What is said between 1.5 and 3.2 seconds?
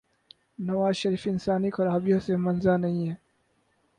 خرابیوں سے منزہ نہیں ہیں۔